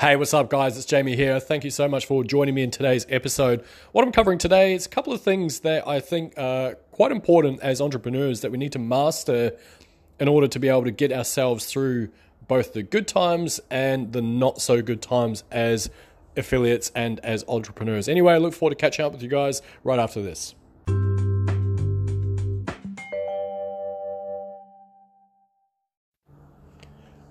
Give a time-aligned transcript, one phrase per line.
[0.00, 0.78] Hey, what's up, guys?
[0.78, 1.38] It's Jamie here.
[1.38, 3.62] Thank you so much for joining me in today's episode.
[3.92, 7.60] What I'm covering today is a couple of things that I think are quite important
[7.60, 9.58] as entrepreneurs that we need to master
[10.18, 12.08] in order to be able to get ourselves through
[12.48, 15.90] both the good times and the not so good times as
[16.34, 18.08] affiliates and as entrepreneurs.
[18.08, 20.54] Anyway, I look forward to catching up with you guys right after this.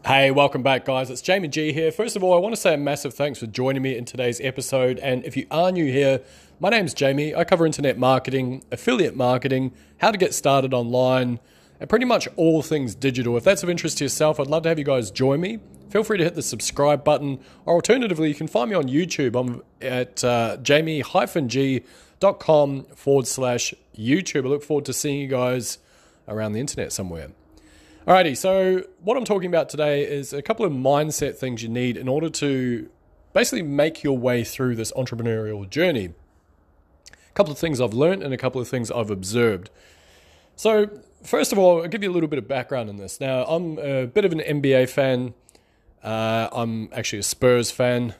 [0.06, 1.10] Hey, welcome back, guys.
[1.10, 1.92] It's Jamie G here.
[1.92, 4.40] First of all, I want to say a massive thanks for joining me in today's
[4.40, 4.98] episode.
[5.00, 6.22] And if you are new here,
[6.62, 7.36] my name's Jamie.
[7.36, 11.42] I cover internet marketing, affiliate marketing, how to get started online,
[11.82, 13.36] and pretty much all things digital.
[13.36, 15.60] If that's of interest to yourself, I'd love to have you guys join me.
[15.90, 19.38] Feel free to hit the subscribe button, or alternatively, you can find me on YouTube.
[19.38, 21.04] I'm at uh, jamie-g.com
[22.96, 24.46] forward slash YouTube.
[24.46, 25.78] I look forward to seeing you guys
[26.28, 27.32] around the internet somewhere.
[28.10, 31.96] Alrighty, so what I'm talking about today is a couple of mindset things you need
[31.96, 32.90] in order to
[33.34, 36.16] basically make your way through this entrepreneurial journey.
[37.12, 39.70] A couple of things I've learned and a couple of things I've observed.
[40.56, 40.90] So,
[41.22, 43.22] first of all, I'll give you a little bit of background in this.
[43.22, 45.36] Now, I'm a bit of an NBA fan.
[46.04, 48.16] Uh, I'm actually a Spurs fan,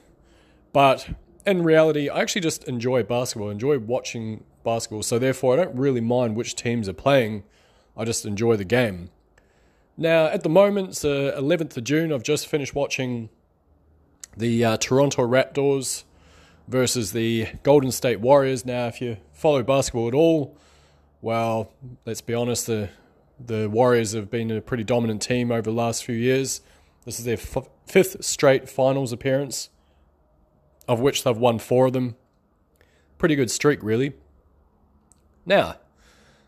[0.72, 1.10] but
[1.48, 3.50] in reality, I actually just enjoy basketball.
[3.50, 5.02] I enjoy watching basketball.
[5.02, 7.44] So, therefore, I don't really mind which teams are playing.
[7.98, 9.10] I just enjoy the game.
[10.00, 12.14] Now, at the moment, it's the 11th of June.
[12.14, 13.30] I've just finished watching
[14.38, 16.06] the uh, Toronto Raptors
[16.70, 18.66] versus the Golden State Warriors.
[18.66, 20.56] Now, if you follow basketball at all,
[21.22, 21.74] well,
[22.06, 22.90] let's be honest, the
[23.46, 26.62] the Warriors have been a pretty dominant team over the last few years.
[27.04, 29.70] This is their f- fifth straight finals appearance,
[30.88, 32.16] of which they've won four of them.
[33.18, 34.14] Pretty good streak, really.
[35.46, 35.76] Now,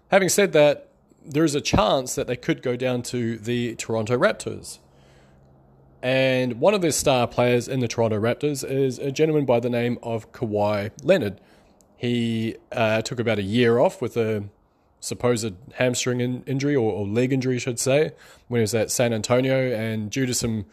[0.10, 0.91] having said that,
[1.26, 4.80] there's a chance that they could go down to the Toronto Raptors.
[6.02, 9.70] And one of their star players in the Toronto Raptors is a gentleman by the
[9.70, 11.40] name of Kawhi Leonard.
[11.96, 14.46] He uh, took about a year off with a
[15.00, 18.12] supposed hamstring in- injury or, or leg injury, I should say,
[18.48, 19.72] when he was at San Antonio.
[19.72, 20.66] And due to some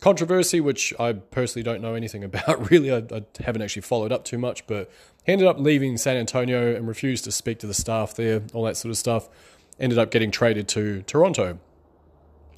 [0.00, 4.26] controversy, which I personally don't know anything about, really, I, I haven't actually followed up
[4.26, 4.90] too much, but
[5.24, 8.64] he ended up leaving San Antonio and refused to speak to the staff there, all
[8.64, 9.30] that sort of stuff
[9.78, 11.58] ended up getting traded to Toronto.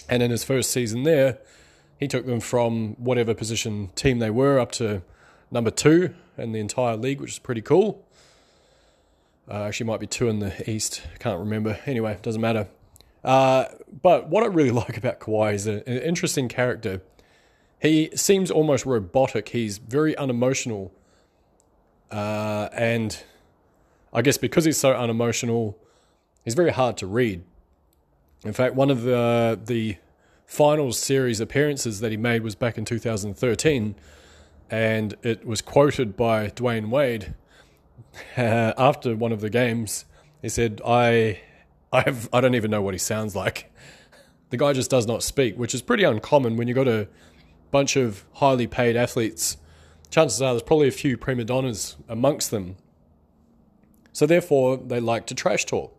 [0.08, 1.38] And in his first season there,
[1.98, 5.02] he took them from whatever position team they were up to
[5.50, 8.04] number two in the entire league, which is pretty cool.
[9.50, 11.02] Uh, actually, might be two in the East.
[11.18, 11.78] Can't remember.
[11.86, 12.68] Anyway, doesn't matter.
[13.24, 13.64] Uh,
[14.02, 17.02] but what I really like about Kawhi is an interesting character.
[17.80, 19.50] He seems almost robotic.
[19.50, 20.92] He's very unemotional.
[22.10, 23.22] Uh, and
[24.12, 25.78] I guess because he's so unemotional,
[26.48, 27.44] He's very hard to read.
[28.42, 29.98] In fact, one of the the
[30.46, 33.94] finals series appearances that he made was back in 2013,
[34.70, 37.34] and it was quoted by Dwyane Wade
[38.34, 40.06] uh, after one of the games.
[40.40, 41.38] He said, "I,
[41.92, 43.70] I have, I don't even know what he sounds like."
[44.48, 47.08] The guy just does not speak, which is pretty uncommon when you've got a
[47.70, 49.58] bunch of highly paid athletes.
[50.08, 52.76] Chances are there's probably a few prima donnas amongst them.
[54.14, 55.94] So therefore, they like to trash talk.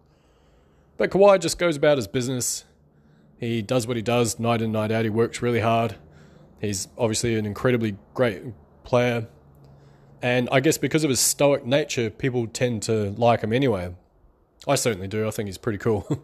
[0.99, 2.65] But Kawhi just goes about his business.
[3.37, 5.05] He does what he does night in, night out.
[5.05, 5.95] He works really hard.
[6.59, 8.43] He's obviously an incredibly great
[8.83, 9.29] player.
[10.21, 13.95] And I guess because of his stoic nature, people tend to like him anyway.
[14.67, 15.25] I certainly do.
[15.25, 16.21] I think he's pretty cool.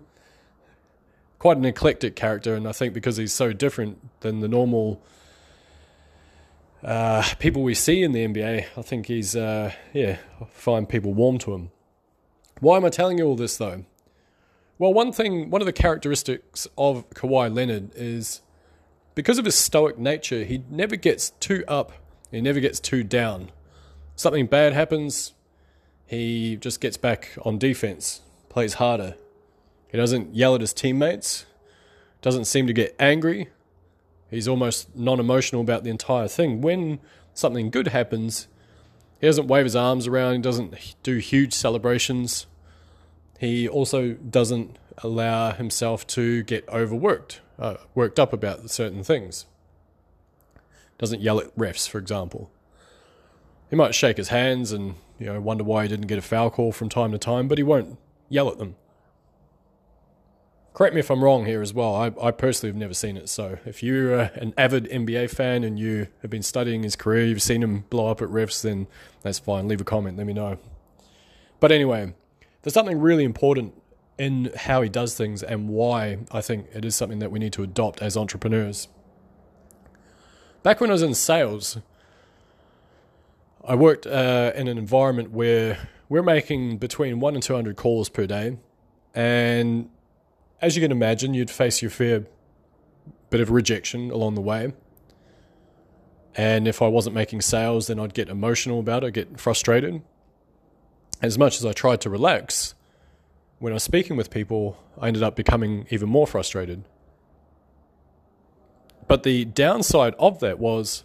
[1.40, 5.02] Quite an eclectic character, and I think because he's so different than the normal
[6.84, 11.14] uh, people we see in the NBA, I think he's, uh, yeah, I find people
[11.14, 11.72] warm to him.
[12.60, 13.86] Why am I telling you all this though?
[14.78, 18.42] Well, one thing, one of the characteristics of Kawhi Leonard is
[19.14, 21.94] because of his stoic nature, he never gets too up,
[22.30, 23.52] he never gets too down.
[24.18, 25.34] Something bad happens,
[26.06, 29.16] he just gets back on defense, plays harder.
[29.88, 31.46] He doesn't yell at his teammates,
[32.22, 33.50] doesn't seem to get angry.
[34.30, 36.60] He's almost non emotional about the entire thing.
[36.60, 37.00] When
[37.34, 38.50] something good happens,
[39.22, 42.48] he doesn't wave his arms around, he doesn't do huge celebrations.
[43.40, 49.46] He also doesn't allow himself to get overworked, uh, worked up about certain things.
[50.98, 52.50] Doesn't yell at refs, for example.
[53.70, 56.50] He might shake his hands and you know wonder why he didn't get a foul
[56.50, 57.98] call from time to time, but he won't
[58.30, 58.76] yell at them.
[60.74, 61.96] Correct me if I'm wrong here as well.
[61.96, 63.30] I, I personally have never seen it.
[63.30, 67.42] So if you're an avid NBA fan and you have been studying his career, you've
[67.42, 68.88] seen him blow up at refs, then
[69.22, 69.70] that's fine.
[69.70, 70.18] Leave a comment.
[70.18, 70.58] Let me know.
[71.62, 72.14] But anyway,
[72.66, 73.76] there's something really important
[74.18, 77.54] in how he does things and why I think it is something that we need
[77.54, 78.88] to adopt as entrepreneurs.
[80.64, 81.78] back when I was in sales,
[83.64, 85.78] I worked uh, in an environment where
[86.10, 88.58] we're making between one and 200 calls per day.
[89.14, 89.92] And
[90.60, 92.26] as you can imagine, you'd face your fair
[93.30, 94.74] bit of rejection along the way.
[96.34, 100.02] And if I wasn't making sales, then I'd get emotional about it, get frustrated.
[101.22, 102.76] As much as I tried to relax,
[103.60, 106.84] when I was speaking with people, I ended up becoming even more frustrated.
[109.08, 111.04] But the downside of that was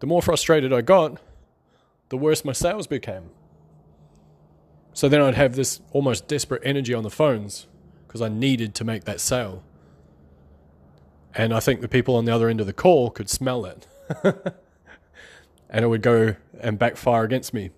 [0.00, 1.20] the more frustrated I got,
[2.08, 3.30] the worse my sales became.
[4.92, 7.66] So then I'd have this almost desperate energy on the phones
[8.06, 9.62] because I needed to make that sale.
[11.34, 13.86] And I think the people on the other end of the call could smell it.
[15.70, 17.70] and it would go and backfire against me.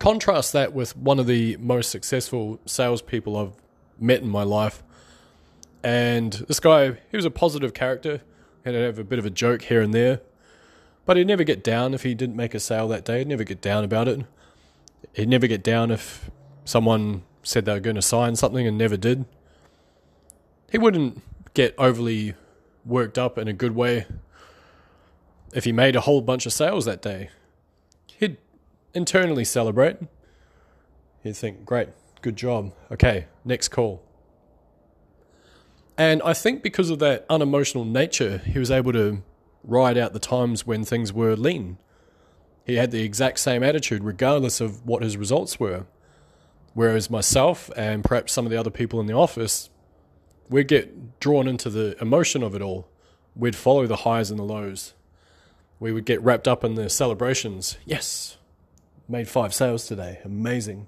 [0.00, 3.52] Contrast that with one of the most successful salespeople I've
[3.98, 4.82] met in my life.
[5.84, 8.22] And this guy, he was a positive character,
[8.64, 10.22] and he'd have a bit of a joke here and there.
[11.04, 13.18] But he'd never get down if he didn't make a sale that day.
[13.18, 14.24] He'd never get down about it.
[15.12, 16.30] He'd never get down if
[16.64, 19.26] someone said they were going to sign something and never did.
[20.72, 21.20] He wouldn't
[21.52, 22.34] get overly
[22.86, 24.06] worked up in a good way
[25.52, 27.28] if he made a whole bunch of sales that day.
[28.18, 28.38] He'd
[28.94, 29.96] internally celebrate.
[31.22, 31.88] you'd think, great,
[32.22, 32.72] good job.
[32.90, 34.02] Okay, next call.
[35.96, 39.22] And I think because of that unemotional nature, he was able to
[39.62, 41.78] ride out the times when things were lean.
[42.64, 45.86] He had the exact same attitude, regardless of what his results were.
[46.72, 49.70] Whereas myself and perhaps some of the other people in the office,
[50.48, 52.88] we'd get drawn into the emotion of it all.
[53.34, 54.94] We'd follow the highs and the lows.
[55.78, 57.76] We would get wrapped up in the celebrations.
[57.84, 58.38] Yes,
[59.10, 60.20] made five sales today.
[60.24, 60.86] Amazing.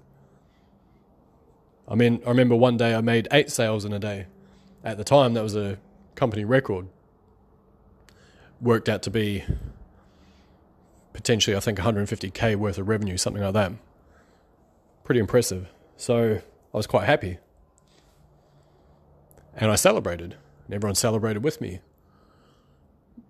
[1.87, 4.27] I mean, I remember one day I made eight sales in a day.
[4.83, 5.77] At the time, that was a
[6.15, 6.87] company record.
[8.61, 9.43] Worked out to be
[11.11, 13.73] potentially, I think, 150k worth of revenue, something like that.
[15.03, 15.67] Pretty impressive.
[15.97, 16.39] So
[16.73, 17.37] I was quite happy.
[19.55, 20.35] And I celebrated,
[20.65, 21.81] and everyone celebrated with me.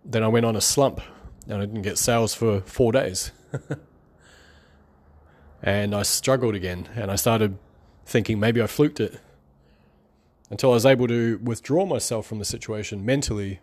[0.05, 1.01] Then I went on a slump,
[1.47, 3.31] and I didn't get sales for four days.
[5.63, 7.57] and I struggled again, and I started
[8.05, 9.19] thinking maybe I fluked it
[10.49, 13.61] until I was able to withdraw myself from the situation mentally,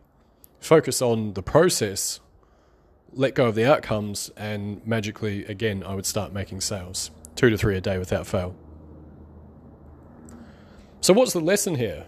[0.59, 2.21] focus on the process
[3.13, 7.59] let go of the outcomes, and magically, again, I would start making sales two to
[7.59, 8.55] three a day without fail.
[11.01, 12.07] So, what's the lesson here?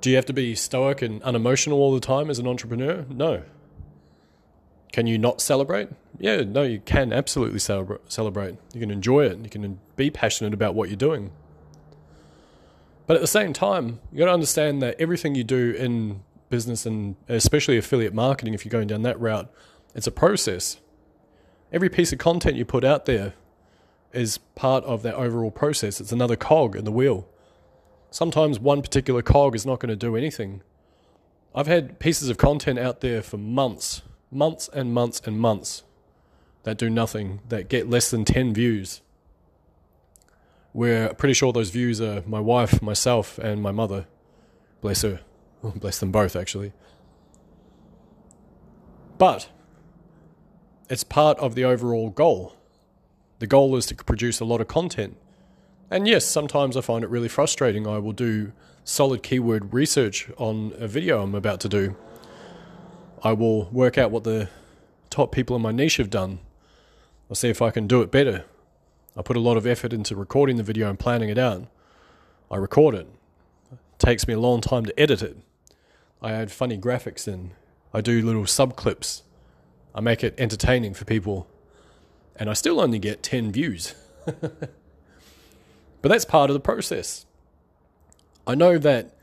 [0.00, 3.04] Do you have to be stoic and unemotional all the time as an entrepreneur?
[3.08, 3.42] No.
[4.94, 5.88] Can you not celebrate?
[6.20, 8.54] Yeah, no, you can absolutely celebrate.
[8.72, 9.32] You can enjoy it.
[9.32, 11.32] And you can be passionate about what you're doing.
[13.08, 16.86] But at the same time, you got to understand that everything you do in business
[16.86, 19.52] and especially affiliate marketing, if you're going down that route,
[19.96, 20.78] it's a process.
[21.72, 23.34] Every piece of content you put out there
[24.12, 26.00] is part of that overall process.
[26.00, 27.28] It's another cog in the wheel.
[28.12, 30.62] Sometimes one particular cog is not going to do anything.
[31.52, 34.02] I've had pieces of content out there for months,
[34.34, 35.84] months and months and months
[36.64, 39.00] that do nothing, that get less than 10 views.
[40.72, 44.06] We're pretty sure those views are my wife, myself, and my mother.
[44.80, 45.20] Bless her.
[45.62, 46.72] Oh, bless them both, actually.
[49.18, 49.48] But
[50.90, 52.56] it's part of the overall goal.
[53.38, 55.16] The goal is to produce a lot of content.
[55.90, 57.86] And yes, sometimes I find it really frustrating.
[57.86, 58.52] I will do
[58.84, 61.96] solid keyword research on a video I'm about to do.
[63.24, 64.50] I will work out what the
[65.08, 66.40] top people in my niche have done.
[67.30, 68.44] I'll see if I can do it better.
[69.16, 71.66] I put a lot of effort into recording the video and planning it out.
[72.50, 73.08] I record it.
[73.72, 75.38] It takes me a long time to edit it.
[76.20, 77.52] I add funny graphics in.
[77.94, 79.22] I do little sub clips.
[79.94, 81.46] I make it entertaining for people.
[82.36, 83.94] And I still only get 10 views.
[84.26, 84.68] but
[86.02, 87.24] that's part of the process.
[88.46, 89.16] I know that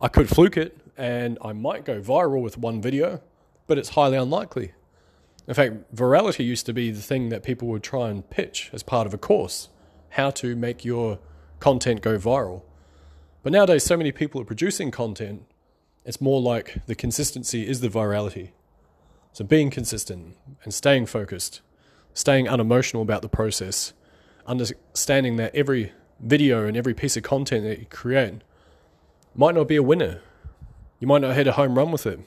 [0.00, 3.20] I could fluke it and I might go viral with one video,
[3.70, 4.72] but it's highly unlikely.
[5.46, 8.82] In fact, virality used to be the thing that people would try and pitch as
[8.82, 9.68] part of a course
[10.14, 11.20] how to make your
[11.60, 12.62] content go viral.
[13.44, 15.44] But nowadays, so many people are producing content
[16.04, 18.50] it's more like the consistency is the virality.
[19.32, 21.60] So being consistent and staying focused,
[22.12, 23.92] staying unemotional about the process,
[24.48, 28.42] understanding that every video and every piece of content that you create
[29.36, 30.22] might not be a winner.
[30.98, 32.18] You might not hit a home run with it.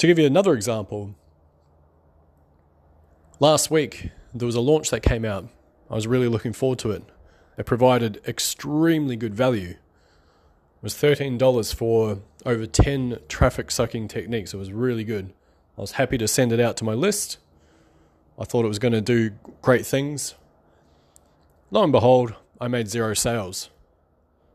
[0.00, 1.14] To give you another example,
[3.38, 5.46] last week there was a launch that came out.
[5.90, 7.02] I was really looking forward to it.
[7.58, 9.72] It provided extremely good value.
[9.72, 14.54] It was $13 for over 10 traffic sucking techniques.
[14.54, 15.34] It was really good.
[15.76, 17.36] I was happy to send it out to my list.
[18.38, 20.34] I thought it was going to do great things.
[21.70, 23.68] Lo and behold, I made zero sales.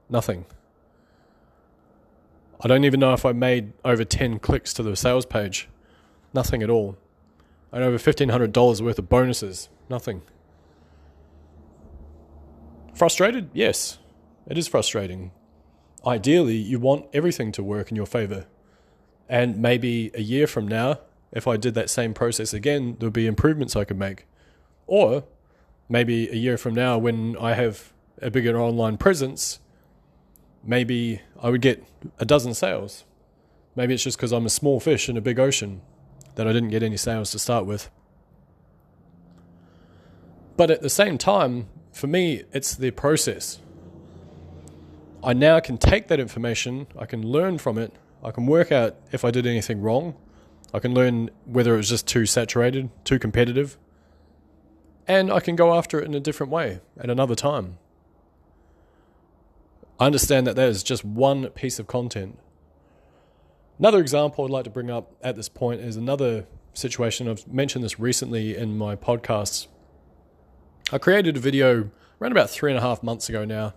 [0.09, 0.45] Nothing.
[2.61, 5.67] I don't even know if I made over 10 clicks to the sales page.
[6.33, 6.97] Nothing at all.
[7.71, 9.69] And over $1,500 worth of bonuses.
[9.89, 10.21] Nothing.
[12.93, 13.49] Frustrated?
[13.53, 13.99] Yes,
[14.47, 15.31] it is frustrating.
[16.05, 18.45] Ideally, you want everything to work in your favor.
[19.27, 20.99] And maybe a year from now,
[21.31, 24.25] if I did that same process again, there'd be improvements I could make.
[24.87, 25.25] Or
[25.89, 29.59] maybe a year from now, when I have a bigger online presence,
[30.65, 31.83] maybe I would get
[32.19, 33.05] a dozen sales.
[33.75, 35.81] Maybe it's just because I'm a small fish in a big ocean
[36.35, 37.89] that I didn't get any sales to start with.
[40.57, 43.59] But at the same time, for me, it's the process.
[45.23, 47.93] I now can take that information, I can learn from it,
[48.23, 50.15] I can work out if I did anything wrong,
[50.73, 53.77] I can learn whether it was just too saturated, too competitive,
[55.07, 57.77] and I can go after it in a different way at another time.
[59.99, 62.37] I understand that that is just one piece of content.
[63.79, 67.27] Another example I'd like to bring up at this point is another situation.
[67.27, 69.67] I've mentioned this recently in my podcasts
[70.91, 71.89] I created a video
[72.21, 73.73] around about three and a half months ago now,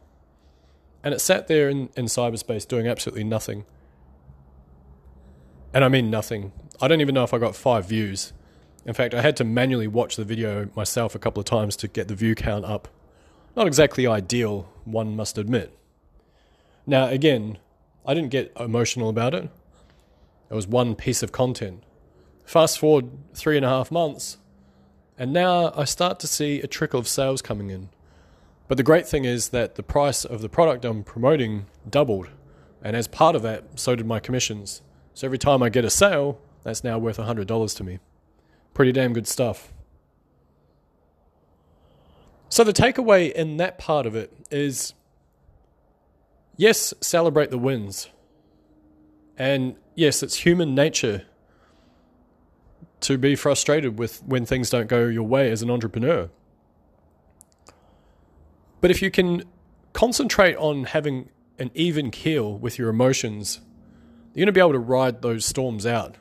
[1.03, 3.65] and it sat there in, in cyberspace doing absolutely nothing.
[5.73, 6.53] And I mean nothing.
[6.83, 8.35] I don't even know if I got five views.
[8.85, 11.89] In fact, I had to manually watch the video myself a couple of times to
[11.89, 12.89] get the view count up.
[13.57, 15.78] Not exactly ideal, one must admit.
[16.89, 17.59] Now, again,
[18.07, 19.51] I didn't get emotional about it.
[20.51, 21.83] It was one piece of content.
[22.47, 24.39] Fast forward three and a half months,
[25.19, 27.91] and now I start to see a trickle of sales coming in.
[28.69, 32.29] But the great thing is that the price of the product I'm promoting doubled.
[32.83, 34.81] And as part of that, so did my commissions.
[35.13, 37.99] So every time I get a sale, that's now worth $100 to me.
[38.73, 39.75] Pretty damn good stuff.
[42.49, 44.95] So the takeaway in that part of it is
[46.59, 48.11] yes, celebrate the wins.
[49.39, 51.25] And yes, it's human nature
[53.01, 56.29] to be frustrated with when things don't go your way as an entrepreneur.
[58.81, 59.45] But if you can
[59.93, 63.61] concentrate on having an even keel with your emotions,
[64.35, 66.17] you're going to be able to ride those storms out.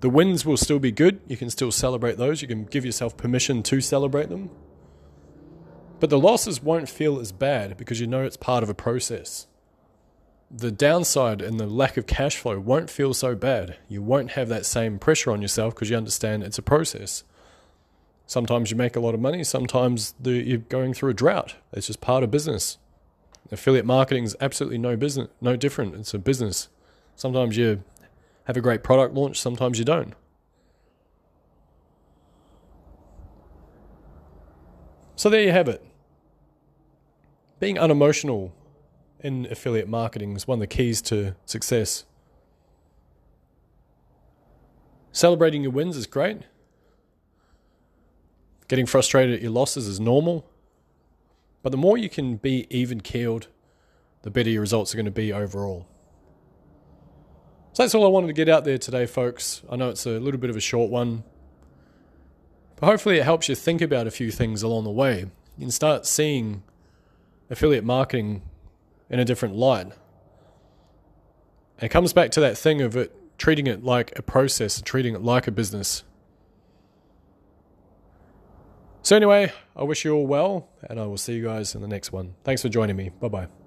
[0.00, 1.20] The wins will still be good.
[1.28, 2.42] You can still celebrate those.
[2.42, 4.50] You can give yourself permission to celebrate them.
[6.02, 9.46] But the losses won't feel as bad because you know it's part of a process
[10.54, 13.76] the downside and the lack of cash flow won't feel so bad.
[13.88, 17.22] You won't have that same pressure on yourself because you understand it's a process.
[18.26, 21.54] Sometimes you make a lot of money, sometimes the, you're going through a drought.
[21.72, 22.78] It's just part of business.
[23.52, 25.94] Affiliate marketing is absolutely no business, no different.
[25.94, 26.68] It's a business.
[27.16, 27.84] Sometimes you
[28.44, 30.14] have a great product launch, sometimes you don't.
[35.16, 35.82] So there you have it.
[37.62, 38.52] Being unemotional
[39.20, 42.04] in affiliate marketing is one of the keys to success.
[45.12, 46.38] Celebrating your wins is great.
[48.66, 50.44] Getting frustrated at your losses is normal.
[51.62, 53.46] But the more you can be even keeled,
[54.22, 55.86] the better your results are going to be overall.
[57.74, 59.62] So that's all I wanted to get out there today, folks.
[59.70, 61.22] I know it's a little bit of a short one,
[62.80, 65.26] but hopefully it helps you think about a few things along the way.
[65.56, 66.64] You can start seeing
[67.52, 68.42] affiliate marketing
[69.08, 69.86] in a different light.
[71.76, 75.14] And it comes back to that thing of it treating it like a process, treating
[75.14, 76.04] it like a business.
[79.02, 81.88] So, anyway, I wish you all well, and I will see you guys in the
[81.88, 82.34] next one.
[82.44, 83.10] Thanks for joining me.
[83.20, 83.61] Bye bye.